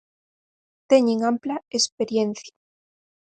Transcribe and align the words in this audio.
Teñen 0.89 1.19
ampla 1.31 1.55
experiencia. 1.79 2.53